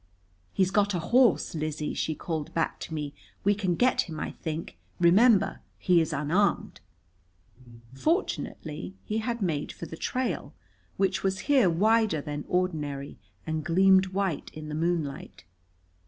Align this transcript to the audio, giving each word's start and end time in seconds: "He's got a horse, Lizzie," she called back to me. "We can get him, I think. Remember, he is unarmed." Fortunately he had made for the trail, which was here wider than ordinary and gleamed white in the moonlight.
"He's 0.51 0.71
got 0.71 0.95
a 0.95 0.99
horse, 0.99 1.53
Lizzie," 1.53 1.93
she 1.93 2.15
called 2.15 2.51
back 2.55 2.79
to 2.79 2.93
me. 2.95 3.13
"We 3.43 3.53
can 3.53 3.75
get 3.75 4.09
him, 4.09 4.19
I 4.19 4.31
think. 4.31 4.79
Remember, 4.99 5.59
he 5.77 6.01
is 6.01 6.11
unarmed." 6.11 6.81
Fortunately 7.93 8.95
he 9.05 9.19
had 9.19 9.43
made 9.43 9.71
for 9.71 9.85
the 9.85 9.95
trail, 9.95 10.55
which 10.97 11.21
was 11.21 11.41
here 11.51 11.69
wider 11.69 12.19
than 12.19 12.45
ordinary 12.47 13.19
and 13.45 13.63
gleamed 13.63 14.07
white 14.07 14.49
in 14.55 14.69
the 14.69 14.73
moonlight. 14.75 15.43